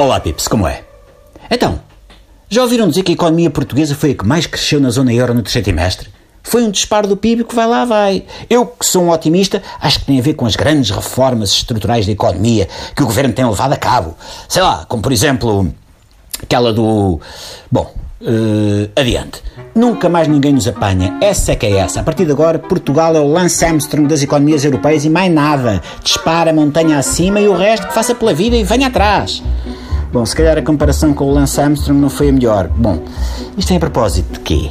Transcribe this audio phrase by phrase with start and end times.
[0.00, 0.84] Olá, Pips, como é?
[1.50, 1.80] Então,
[2.48, 5.34] já ouviram dizer que a economia portuguesa foi a que mais cresceu na zona euro
[5.34, 6.08] no terceiro trimestre?
[6.40, 8.24] Foi um disparo do PIB que vai lá, vai.
[8.48, 12.06] Eu, que sou um otimista, acho que tem a ver com as grandes reformas estruturais
[12.06, 14.16] da economia que o governo tem levado a cabo.
[14.48, 15.74] Sei lá, como por exemplo,
[16.40, 17.20] aquela do.
[17.68, 19.42] Bom, uh, adiante.
[19.74, 21.18] Nunca mais ninguém nos apanha.
[21.20, 22.00] Essa é que é essa.
[22.00, 25.82] A partir de agora, Portugal é o Lance Armstrong das economias europeias e mais nada.
[26.02, 29.42] Dispara a montanha acima e o resto que faça pela vida e venha atrás.
[30.10, 32.68] Bom, se calhar a comparação com o Lance Armstrong não foi a melhor.
[32.68, 32.98] Bom,
[33.58, 34.70] isto é a propósito de quê?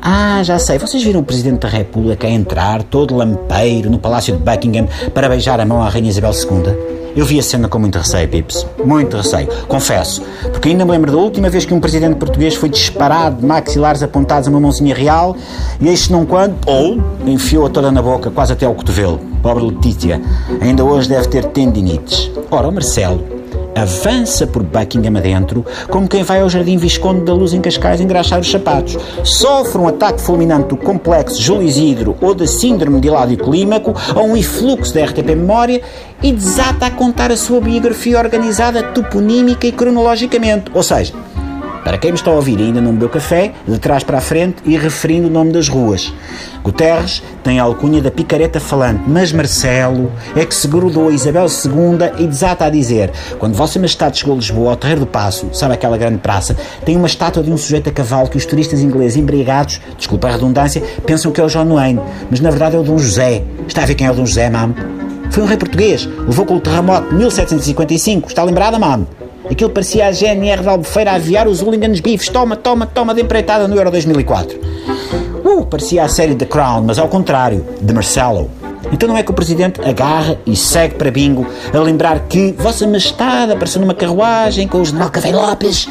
[0.00, 0.78] Ah, já sei.
[0.78, 5.28] Vocês viram o Presidente da República a entrar, todo lampeiro, no Palácio de Buckingham para
[5.28, 6.90] beijar a mão à Rainha Isabel II?
[7.16, 8.64] Eu vi a cena com muito receio, Pips.
[8.84, 9.48] Muito receio.
[9.66, 10.22] Confesso.
[10.52, 14.04] Porque ainda me lembro da última vez que um presidente português foi disparado de maxilares
[14.04, 15.36] apontados a uma mãozinha real
[15.80, 19.20] e este não quando, ou enfiou-a toda na boca, quase até ao cotovelo.
[19.42, 20.22] Pobre Letícia.
[20.60, 22.30] Ainda hoje deve ter tendinites.
[22.48, 23.39] Ora, o Marcelo
[23.74, 28.40] avança por Buckingham adentro, como quem vai ao Jardim Visconde da Luz em Cascais engraxar
[28.40, 28.96] os sapatos.
[29.24, 34.28] Sofre um ataque fulminante do complexo Júlio Isidro ou da síndrome de Hilário Clímaco ou
[34.28, 35.82] um influxo da RTP Memória
[36.22, 40.70] e desata a contar a sua biografia organizada toponímica e cronologicamente.
[40.74, 41.14] Ou seja,
[41.84, 44.62] para quem me está a ouvir ainda não bebeu café, de trás para a frente
[44.64, 46.12] e referindo o nome das ruas.
[46.62, 51.46] Guterres tem a alcunha da picareta falante, mas Marcelo é que se grudou a Isabel
[51.46, 55.48] II e desata a dizer: quando Vossa Majestade chegou a Lisboa, ao Terreiro do Passo,
[55.52, 58.80] sabe aquela grande praça, tem uma estátua de um sujeito a cavalo que os turistas
[58.80, 62.78] ingleses embriagados, desculpa a redundância, pensam que é o John Wayne, mas na verdade é
[62.78, 63.42] o Dom José.
[63.66, 64.74] Está a ver quem é o Dom José, mam?
[65.30, 69.06] Foi um rei português, levou com o terremoto de 1755, está lembrada, mam?
[69.50, 72.28] Aquilo parecia a GNR de Albufeira a aviar os hooligans bifes.
[72.28, 74.58] Toma, toma, toma de empreitada no Euro 2004.
[75.44, 78.48] Uh, parecia a série The Crown, mas ao contrário, de Marcelo.
[78.92, 82.86] Então não é que o Presidente agarra e segue para bingo a lembrar que Vossa
[82.86, 85.88] Majestade apareceu numa carruagem com o General Café Lopes.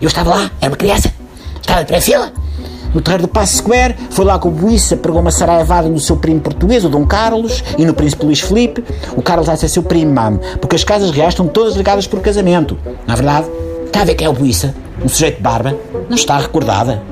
[0.00, 1.12] Eu estava lá, era uma criança,
[1.60, 2.41] estava para a fila
[2.94, 6.16] no terreiro do Passo Square, foi lá que o Buissa pregou uma saraivada no seu
[6.16, 8.84] primo português, o Dom Carlos, e no príncipe Luís Felipe.
[9.16, 12.20] O Carlos vai ser seu primo, mamo, porque as casas reais estão todas ligadas por
[12.20, 12.78] casamento.
[13.06, 13.46] Na verdade,
[13.86, 14.74] está a ver quem é o Buissa?
[15.04, 15.76] Um sujeito de barba?
[16.08, 17.02] Não está recordada.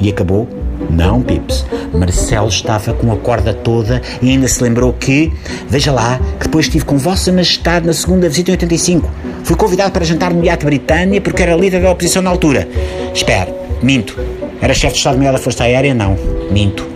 [0.00, 0.48] E acabou
[0.90, 1.64] não, Pips.
[1.92, 5.32] Marcelo estava com a corda toda e ainda se lembrou que,
[5.68, 9.10] veja lá, que depois estive com Vossa Majestade na segunda visita em 85.
[9.44, 12.68] Fui convidado para jantar no Iate Britânia porque era líder da oposição na altura.
[13.14, 14.18] Espera, minto.
[14.62, 15.92] Era chefe de Estado-Maior da Força Aérea?
[15.92, 16.16] Não.
[16.52, 16.86] Minto.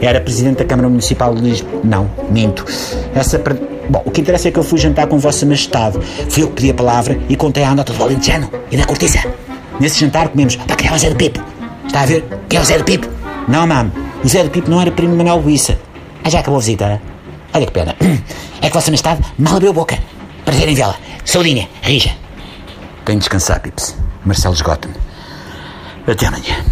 [0.00, 1.80] Era presidente da Câmara Municipal de Lisboa?
[1.82, 2.08] Não.
[2.30, 2.64] Minto.
[3.12, 3.42] Essa.
[3.90, 5.98] Bom, o que interessa é que eu fui jantar com Vossa Majestade.
[6.30, 9.18] Fui eu que pedi a palavra e contei a anota do Valentino e da Cortiça.
[9.80, 10.54] Nesse jantar comemos.
[10.54, 11.42] Pá, quem é o Zé do Pipo?
[11.84, 12.24] Está a ver?
[12.48, 13.08] Quem é o Zé do Pipo?
[13.48, 13.92] Não, mano.
[14.24, 15.76] O Zé do Pipo não era primo de Manuel Buissa.
[16.22, 17.00] Ah, já acabou a visita.
[17.52, 17.96] Olha que pena.
[18.62, 19.98] É que Vossa Majestade mal abriu a boca.
[20.44, 20.96] Para terem vela.
[21.24, 22.10] Saudinha, rija.
[23.04, 23.94] Tenho de descansar, Pips.
[24.24, 24.94] Marcelo esgota-me.
[26.06, 26.64] Até amanhã.